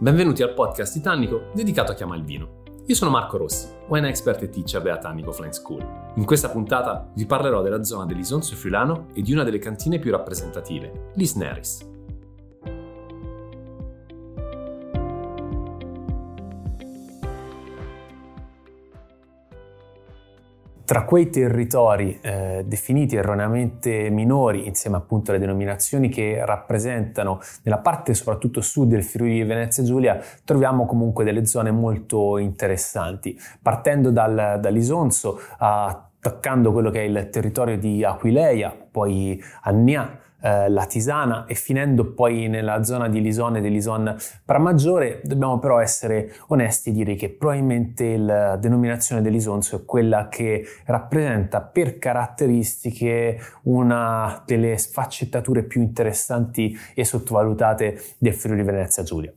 [0.00, 2.62] Benvenuti al podcast Titanico dedicato a chi ama il vino.
[2.86, 5.84] Io sono Marco Rossi, wine expert e teacher della Tannico Flying School.
[6.14, 10.12] In questa puntata vi parlerò della zona dell'Isonzo Friulano e di una delle cantine più
[10.12, 11.84] rappresentative, l'Isneris.
[20.98, 28.14] Tra quei territori eh, definiti erroneamente minori, insieme appunto alle denominazioni che rappresentano nella parte
[28.14, 33.38] soprattutto sud del Friuli Venezia Giulia, troviamo comunque delle zone molto interessanti.
[33.62, 40.86] Partendo dal, dall'Isonzo, attaccando quello che è il territorio di Aquileia, poi Annea, eh, la
[40.86, 46.92] Tisana e finendo poi nella zona di Lisone dell'Ison Pramaggiore, dobbiamo però essere onesti e
[46.92, 55.64] dire che probabilmente la denominazione dell'Isonzo è quella che rappresenta per caratteristiche una delle sfaccettature
[55.64, 59.32] più interessanti e sottovalutate del Friuli Venezia Giulia.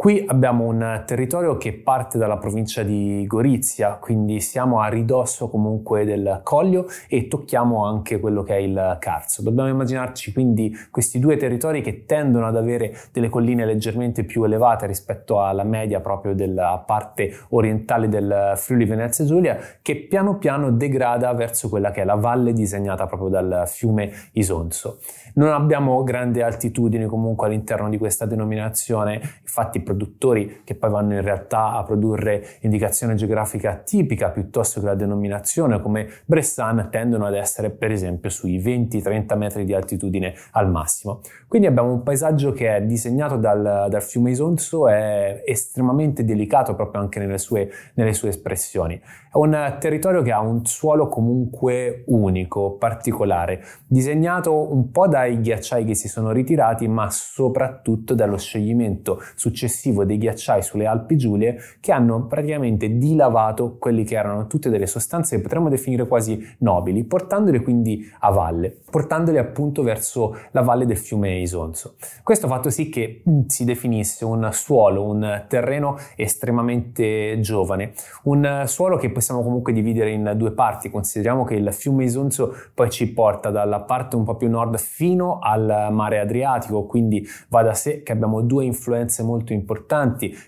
[0.00, 6.06] Qui abbiamo un territorio che parte dalla provincia di Gorizia, quindi siamo a ridosso comunque
[6.06, 9.42] del Coglio e tocchiamo anche quello che è il Carso.
[9.42, 14.86] Dobbiamo immaginarci quindi questi due territori che tendono ad avere delle colline leggermente più elevate
[14.86, 21.30] rispetto alla media proprio della parte orientale del Friuli Venezia Giulia, che piano piano degrada
[21.34, 25.00] verso quella che è la valle disegnata proprio dal fiume Isonzo.
[25.34, 31.22] Non abbiamo grandi altitudini comunque all'interno di questa denominazione, infatti produttori che poi vanno in
[31.22, 37.70] realtà a produrre indicazione geografica tipica piuttosto che la denominazione come Bressan tendono ad essere
[37.70, 41.20] per esempio sui 20-30 metri di altitudine al massimo.
[41.48, 47.00] Quindi abbiamo un paesaggio che è disegnato dal, dal fiume Isonzo, è estremamente delicato proprio
[47.00, 48.94] anche nelle sue, nelle sue espressioni.
[48.94, 55.84] È un territorio che ha un suolo comunque unico, particolare, disegnato un po' dai ghiacciai
[55.84, 61.92] che si sono ritirati, ma soprattutto dallo scioglimento successivo dei ghiacciai sulle Alpi Giulie che
[61.92, 67.60] hanno praticamente dilavato quelli che erano tutte delle sostanze che potremmo definire quasi nobili, portandole
[67.60, 71.94] quindi a valle, portandole appunto verso la valle del fiume Isonzo.
[72.22, 77.92] Questo ha fatto sì che mm, si definisse un suolo, un terreno estremamente giovane,
[78.24, 80.90] un suolo che possiamo comunque dividere in due parti.
[80.90, 85.38] Consideriamo che il fiume Isonzo poi ci porta dalla parte un po' più nord fino
[85.40, 89.59] al mare Adriatico, quindi va da sé che abbiamo due influenze molto importanti.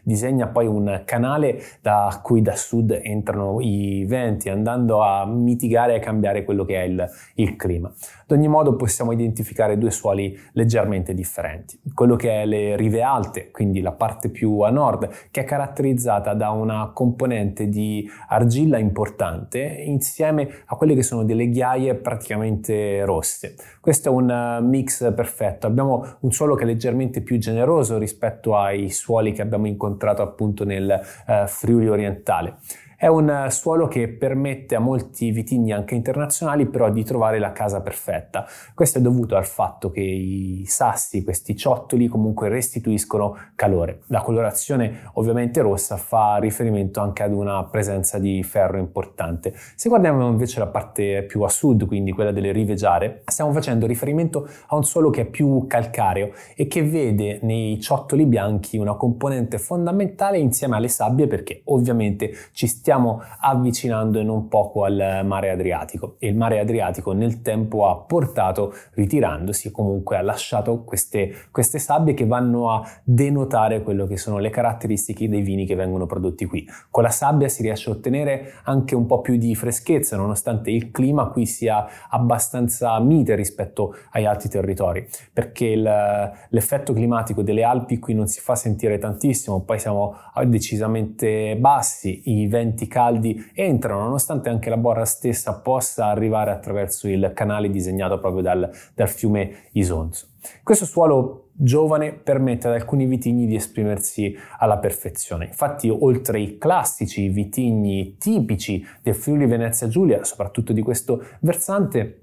[0.02, 5.98] Disegna poi un canale da cui da sud entrano i venti, andando a mitigare e
[5.98, 7.88] cambiare quello che è il, il clima.
[7.88, 11.80] Ad ogni modo possiamo identificare due suoli leggermente differenti.
[11.94, 16.34] Quello che è le rive alte, quindi la parte più a nord, che è caratterizzata
[16.34, 23.54] da una componente di argilla importante insieme a quelle che sono delle ghiaie praticamente rosse.
[23.80, 25.66] Questo è un mix perfetto.
[25.66, 30.64] Abbiamo un suolo che è leggermente più generoso rispetto ai suoli che abbiamo incontrato appunto
[30.64, 32.58] nel uh, Friuli orientale.
[33.02, 37.80] È un suolo che permette a molti vitigni anche internazionali però di trovare la casa
[37.80, 38.46] perfetta.
[38.76, 44.02] Questo è dovuto al fatto che i sassi, questi ciottoli, comunque restituiscono calore.
[44.06, 49.52] La colorazione ovviamente rossa fa riferimento anche ad una presenza di ferro importante.
[49.74, 53.84] Se guardiamo invece la parte più a sud, quindi quella delle rive giare, stiamo facendo
[53.84, 58.94] riferimento a un suolo che è più calcareo e che vede nei ciottoli bianchi una
[58.94, 65.22] componente fondamentale insieme alle sabbie perché ovviamente ci stiamo stiamo avvicinando in un poco al
[65.24, 71.32] mare Adriatico e il mare Adriatico nel tempo ha portato, ritirandosi, comunque ha lasciato queste,
[71.50, 76.04] queste sabbie che vanno a denotare quello che sono le caratteristiche dei vini che vengono
[76.04, 76.68] prodotti qui.
[76.90, 80.90] Con la sabbia si riesce a ottenere anche un po' più di freschezza, nonostante il
[80.90, 87.98] clima qui sia abbastanza mite rispetto agli altri territori, perché il, l'effetto climatico delle Alpi
[87.98, 90.14] qui non si fa sentire tantissimo, poi siamo
[90.44, 97.08] decisamente bassi, i venti ambienti caldi entrano, nonostante anche la borra stessa possa arrivare attraverso
[97.08, 100.26] il canale disegnato proprio dal, dal fiume Isonzo.
[100.62, 105.46] Questo suolo giovane permette ad alcuni vitigni di esprimersi alla perfezione.
[105.46, 112.18] Infatti, oltre ai classici vitigni tipici del Friuli Venezia Giulia, soprattutto di questo versante,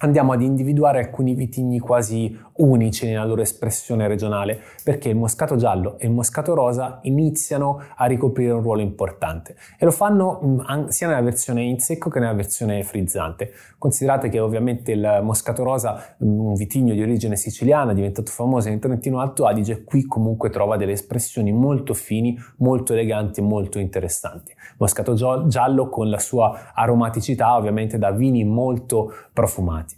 [0.00, 5.98] andiamo ad individuare alcuni vitigni quasi unici nella loro espressione regionale, perché il moscato giallo
[5.98, 11.08] e il moscato rosa iniziano a ricoprire un ruolo importante e lo fanno mm, sia
[11.08, 13.52] nella versione in secco che nella versione frizzante.
[13.78, 18.80] Considerate che ovviamente il moscato rosa, mm, un vitigno di origine siciliana, diventato famoso in
[18.80, 24.54] Trentino Alto Adige, qui comunque trova delle espressioni molto fini, molto eleganti e molto interessanti.
[24.78, 29.97] Moscato giallo con la sua aromaticità ovviamente da vini molto profumati.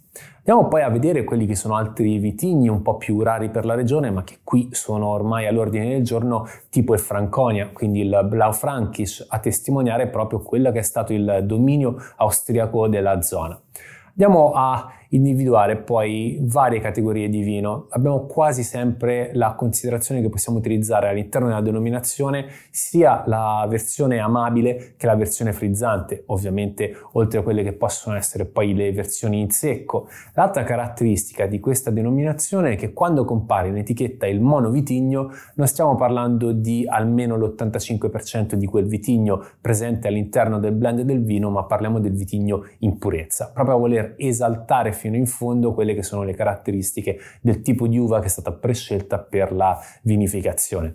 [0.50, 3.76] Andiamo poi a vedere quelli che sono altri vitigni un po' più rari per la
[3.76, 9.26] regione, ma che qui sono ormai all'ordine del giorno, tipo il Franconia, quindi il Blaufränkisch,
[9.29, 13.61] a testimoniare proprio quello che è stato il dominio austriaco della zona.
[14.08, 17.87] Andiamo a individuare poi varie categorie di vino.
[17.91, 24.95] Abbiamo quasi sempre la considerazione che possiamo utilizzare all'interno della denominazione sia la versione amabile
[24.97, 29.51] che la versione frizzante, ovviamente oltre a quelle che possono essere poi le versioni in
[29.51, 30.09] secco.
[30.35, 35.97] L'altra caratteristica di questa denominazione è che quando compare in etichetta il monovitigno non stiamo
[35.97, 41.99] parlando di almeno l'85% di quel vitigno presente all'interno del blend del vino, ma parliamo
[41.99, 46.35] del vitigno in purezza, proprio a voler esaltare fino in fondo quelle che sono le
[46.35, 50.94] caratteristiche del tipo di uva che è stata prescelta per la vinificazione.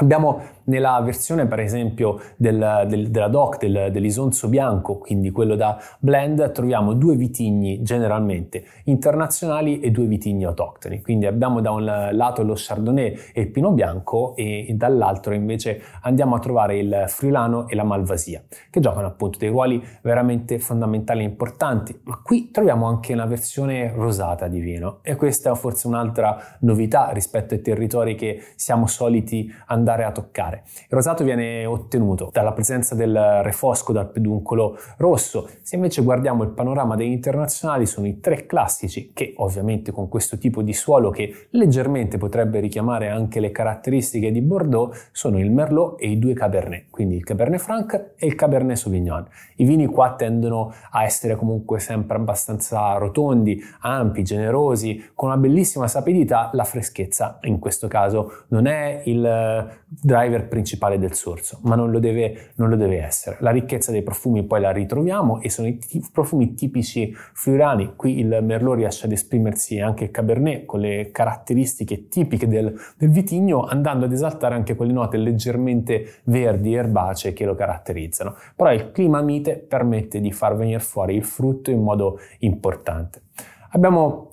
[0.00, 5.78] Abbiamo nella versione per esempio del, del, della DOC, del, dell'isonzo bianco, quindi quello da
[5.98, 11.02] blend, troviamo due vitigni generalmente internazionali e due vitigni autoctoni.
[11.02, 15.82] Quindi abbiamo da un lato lo Chardonnay e il Pinot Bianco e, e dall'altro invece
[16.02, 21.20] andiamo a trovare il Friulano e la Malvasia, che giocano appunto dei ruoli veramente fondamentali
[21.20, 21.98] e importanti.
[22.04, 27.10] Ma qui troviamo anche una versione rosata di vino e questa è forse un'altra novità
[27.10, 30.57] rispetto ai territori che siamo soliti andare a toccare.
[30.64, 35.48] Il rosato viene ottenuto dalla presenza del refosco dal peduncolo rosso.
[35.62, 40.38] Se invece guardiamo il panorama degli internazionali sono i tre classici che ovviamente con questo
[40.38, 46.00] tipo di suolo che leggermente potrebbe richiamare anche le caratteristiche di Bordeaux sono il Merlot
[46.00, 49.26] e i due Cabernet, quindi il Cabernet Franc e il Cabernet Sauvignon.
[49.56, 55.88] I vini qua tendono a essere comunque sempre abbastanza rotondi, ampi, generosi, con una bellissima
[55.88, 61.90] sapidità, la freschezza in questo caso non è il driver principale del sorso, ma non
[61.90, 63.38] lo, deve, non lo deve essere.
[63.40, 67.94] La ricchezza dei profumi poi la ritroviamo e sono i t- profumi tipici friulani.
[67.96, 73.10] Qui il Merlot riesce ad esprimersi anche il Cabernet con le caratteristiche tipiche del, del
[73.10, 78.36] vitigno, andando ad esaltare anche quelle note leggermente verdi, erbacee che lo caratterizzano.
[78.54, 83.22] Però il clima mite permette di far venire fuori il frutto in modo importante.
[83.70, 84.27] Abbiamo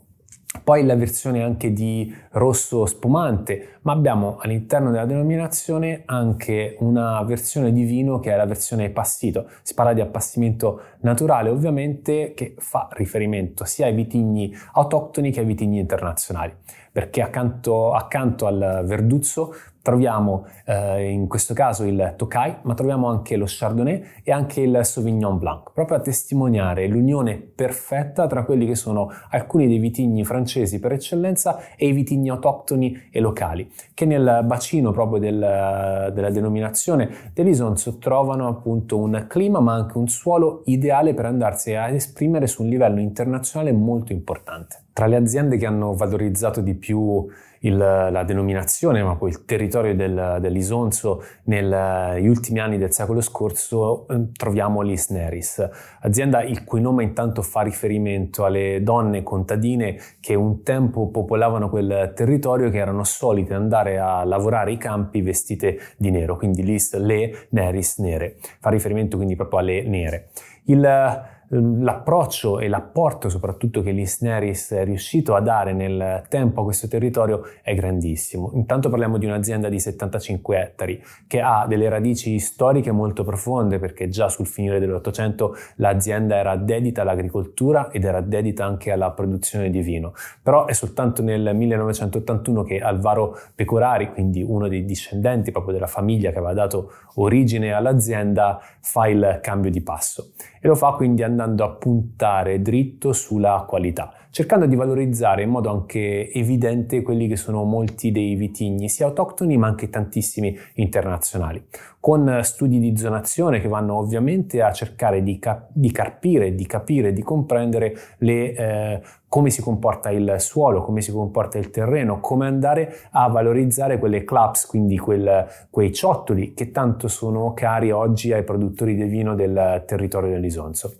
[0.66, 7.72] poi la versione anche di rosso spumante, ma abbiamo all'interno della denominazione anche una versione
[7.72, 9.48] di vino che è la versione passito.
[9.62, 15.46] Si parla di appassimento naturale ovviamente che fa riferimento sia ai vitigni autoctoni che ai
[15.46, 16.52] vitigni internazionali,
[16.92, 19.54] perché accanto, accanto al verduzzo
[19.86, 24.80] troviamo eh, in questo caso il Tokai, ma troviamo anche lo Chardonnay e anche il
[24.82, 30.80] Sauvignon Blanc, proprio a testimoniare l'unione perfetta tra quelli che sono alcuni dei vitigni francesi
[30.80, 37.32] per eccellenza e i vitigni autoctoni e locali, che nel bacino proprio del, della denominazione
[37.32, 42.64] dell'Isonzo trovano appunto un clima ma anche un suolo ideale per andarsi a esprimere su
[42.64, 44.80] un livello internazionale molto importante.
[44.94, 47.28] Tra le aziende che hanno valorizzato di più
[47.66, 54.08] il, la denominazione, ma poi il territorio del, dell'Isonzo negli ultimi anni del secolo scorso,
[54.08, 55.68] eh, troviamo l'Isneris,
[56.02, 62.14] azienda il cui nome intanto fa riferimento alle donne contadine che un tempo popolavano quel
[62.16, 67.48] territorio, che erano solite andare a lavorare i campi vestite di nero, quindi l'Is, le,
[67.50, 70.30] Neris, nere, fa riferimento quindi proprio alle nere.
[70.66, 76.64] Il, Ehm, l'approccio e l'apporto soprattutto che l'Isneris è riuscito a dare nel tempo a
[76.64, 78.52] questo territorio è grandissimo.
[78.54, 84.10] Intanto parliamo di un'azienda di 75 ettari che ha delle radici storiche molto profonde perché
[84.10, 89.82] già sul finire dell'Ottocento l'azienda era dedita all'agricoltura ed era dedita anche alla produzione di
[89.82, 90.14] vino.
[90.42, 96.32] Però è soltanto nel 1981 che Alvaro Pecorari, quindi uno dei discendenti proprio della famiglia
[96.32, 100.32] che aveva dato origine all'azienda, fa il cambio di passo
[100.66, 105.70] e lo fa quindi andando a puntare dritto sulla qualità, cercando di valorizzare in modo
[105.70, 111.64] anche evidente quelli che sono molti dei vitigni, sia autoctoni ma anche tantissimi internazionali,
[112.00, 117.14] con studi di zonazione che vanno ovviamente a cercare di, cap- di carpire, di capire,
[117.14, 119.02] di comprendere le eh,
[119.36, 124.24] come si comporta il suolo, come si comporta il terreno, come andare a valorizzare quelle
[124.24, 129.84] claps, quindi quel, quei ciottoli che tanto sono cari oggi ai produttori di vino del
[129.86, 131.00] territorio dell'Isonzo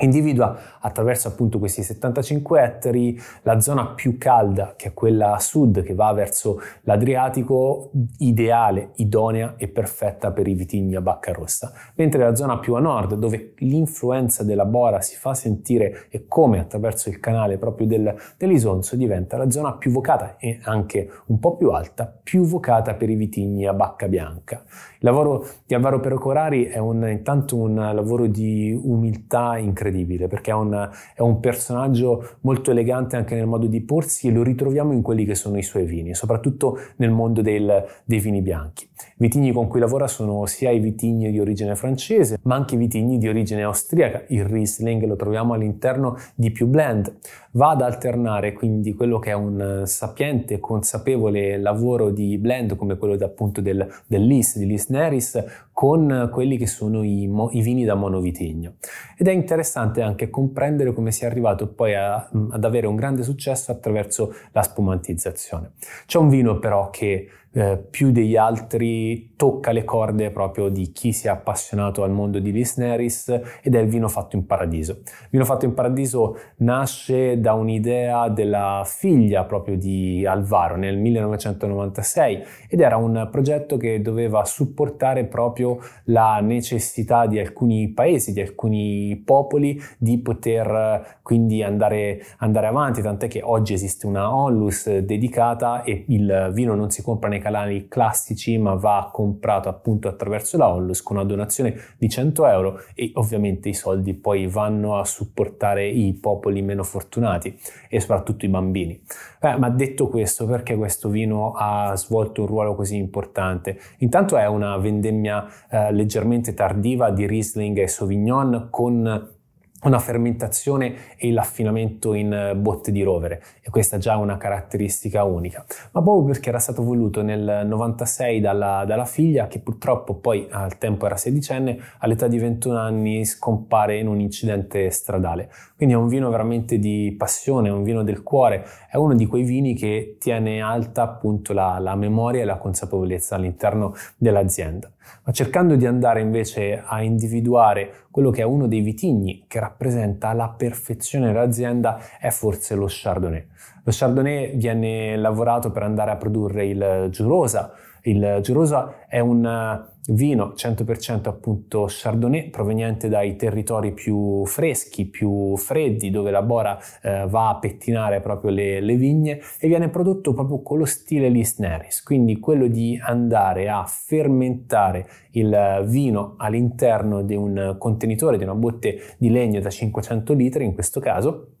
[0.00, 5.82] individua attraverso appunto questi 75 ettari la zona più calda, che è quella a sud
[5.82, 12.22] che va verso l'Adriatico, ideale, idonea e perfetta per i vitigni a bacca rossa, mentre
[12.22, 17.08] la zona più a nord, dove l'influenza della bora si fa sentire e come attraverso
[17.08, 21.70] il canale proprio del, dell'Isonzo diventa la zona più vocata e anche un po' più
[21.70, 24.64] alta, più vocata per i vitigni a bacca bianca.
[24.66, 30.52] Il lavoro di Alvaro Perocorari è un, intanto un lavoro di umiltà incredibile incredibile perché
[30.52, 34.92] è un, è un, personaggio molto elegante anche nel modo di porsi e lo ritroviamo
[34.92, 38.84] in quelli che sono i suoi vini, soprattutto nel mondo del, dei vini bianchi.
[38.84, 42.78] I vitigni con cui lavora sono sia i vitigni di origine francese, ma anche i
[42.78, 44.24] vitigni di origine austriaca.
[44.28, 47.12] Il Riesling lo troviamo all'interno di più blend.
[47.52, 52.96] Va ad alternare quindi quello che è un sapiente e consapevole lavoro di blend come
[52.96, 57.84] quello appunto del, del Lis, di Lis Neris, con quelli che sono i, i, vini
[57.84, 58.74] da monovitigno.
[59.16, 63.22] Ed è interessante anche comprendere come si è arrivato poi a, ad avere un grande
[63.22, 65.72] successo attraverso la spumantizzazione.
[66.06, 71.12] C'è un vino però che eh, più degli altri tocca le corde proprio di chi
[71.12, 73.28] si è appassionato al mondo di Lisneris
[73.60, 75.00] ed è il vino fatto in paradiso.
[75.04, 82.42] Il vino fatto in paradiso nasce da un'idea della figlia proprio di Alvaro nel 1996
[82.68, 89.20] ed era un progetto che doveva supportare proprio la necessità di alcuni paesi, di alcuni
[89.24, 96.04] popoli di poter quindi andare, andare avanti, tant'è che oggi esiste una onlus dedicata e
[96.08, 101.02] il vino non si compra nei canali classici ma va comprato appunto attraverso la Onlus
[101.02, 106.12] con una donazione di 100 euro e ovviamente i soldi poi vanno a supportare i
[106.14, 107.58] popoli meno fortunati
[107.88, 109.02] e soprattutto i bambini.
[109.40, 113.78] Eh, ma detto questo, perché questo vino ha svolto un ruolo così importante?
[113.98, 119.40] Intanto è una vendemmia eh, leggermente tardiva di Riesling e Sauvignon con
[119.82, 125.24] una fermentazione e l'affinamento in eh, botte di rovere e questa è già una caratteristica
[125.24, 130.46] unica, ma proprio perché era stato voluto nel 96 dalla, dalla, figlia che purtroppo poi
[130.50, 135.50] al tempo era sedicenne, all'età di 21 anni scompare in un incidente stradale.
[135.76, 139.26] Quindi è un vino veramente di passione, è un vino del cuore, è uno di
[139.26, 144.90] quei vini che tiene alta appunto la, la memoria e la consapevolezza all'interno dell'azienda.
[145.24, 150.32] Ma cercando di andare invece a individuare quello che è uno dei vitigni che rappresenta
[150.32, 153.46] la perfezione dell'azienda è forse lo Chardonnay.
[153.84, 157.72] Lo Chardonnay viene lavorato per andare a produrre il Giurosa.
[158.02, 166.10] Il Giurosa è un vino 100% appunto Chardonnay proveniente dai territori più freschi, più freddi,
[166.10, 170.62] dove la bora eh, va a pettinare proprio le, le, vigne e viene prodotto proprio
[170.62, 177.76] con lo stile Lisneris, quindi quello di andare a fermentare il vino all'interno di un
[177.78, 181.51] contenitore, di una botte di legno da 500 litri in questo caso,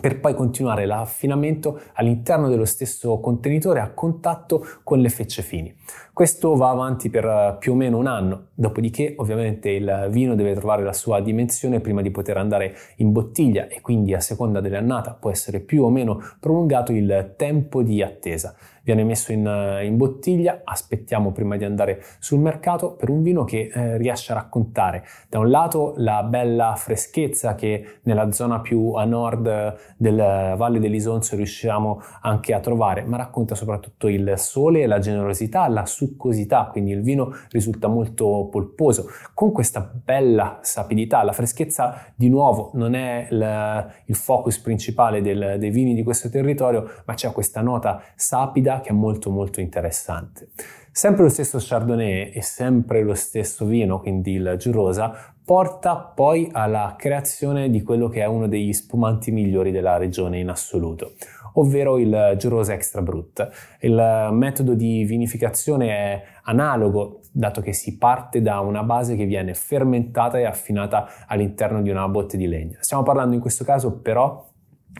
[0.00, 5.74] per poi continuare l'affinamento all'interno dello stesso contenitore a contatto con le fecce fini.
[6.12, 10.54] Questo va avanti per eh, più o meno un anno, dopodiché ovviamente il vino deve
[10.54, 15.12] trovare la sua dimensione prima di poter andare in bottiglia e quindi a seconda dell'annata
[15.12, 19.96] può essere più o meno prolungato il tempo di attesa viene messo in, eh, in,
[19.96, 25.04] bottiglia, aspettiamo prima di andare sul mercato per un vino che eh, riesce a raccontare
[25.28, 31.36] da un lato la bella freschezza che nella zona più a nord del Valle dell'Isonzo
[31.36, 37.02] riusciamo anche a trovare, ma racconta soprattutto il sole, la generosità, la succosità, quindi il
[37.02, 43.92] vino risulta molto polposo, con questa bella sapidità, la freschezza di nuovo non è il,
[44.06, 48.90] il focus principale del, dei vini di questo territorio, ma c'è questa nota sapida che
[48.90, 50.48] è molto molto interessante.
[50.90, 56.94] Sempre lo stesso Chardonnay e sempre lo stesso vino, quindi il Giurosa, porta poi alla
[56.98, 61.14] creazione di quello che è uno degli spumanti migliori della regione in assoluto,
[61.54, 63.48] ovvero il Giurosa Extra Brut.
[63.80, 69.54] Il metodo di vinificazione è analogo, dato che si parte da una base che viene
[69.54, 72.76] fermentata e affinata all'interno di una botte di legna.
[72.80, 74.50] Stiamo parlando in questo caso però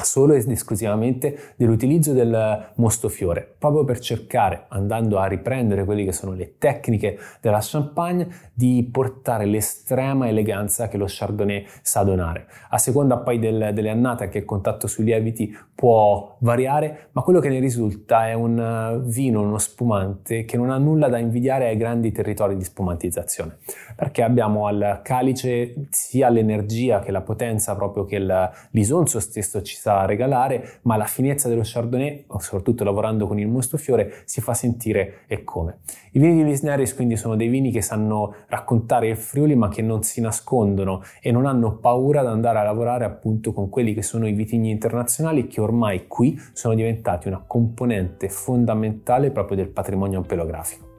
[0.00, 6.32] solo ed esclusivamente dell'utilizzo del mostofiore, proprio per cercare, andando a riprendere quelle che sono
[6.32, 12.46] le tecniche della champagne, di portare l'estrema eleganza che lo Chardonnay sa donare.
[12.70, 17.40] A seconda poi del, delle annate che il contatto sui lieviti può variare, ma quello
[17.40, 21.76] che ne risulta è un vino, uno spumante che non ha nulla da invidiare ai
[21.76, 23.58] grandi territori di spumantizzazione,
[23.96, 28.24] perché abbiamo al calice sia l'energia che la potenza proprio che
[28.70, 34.22] l'isonzo stesso ci sa regalare, ma la finezza dello Chardonnay, soprattutto lavorando con il mostofiore,
[34.26, 35.78] si fa sentire e come.
[36.12, 39.82] I vini di Lisneris quindi sono dei vini che sanno raccontare il Friuli ma che
[39.82, 44.02] non si nascondono e non hanno paura ad andare a lavorare appunto con quelli che
[44.02, 50.18] sono i vitigni internazionali che ormai qui sono diventati una componente fondamentale proprio del patrimonio
[50.18, 50.91] ampelografico.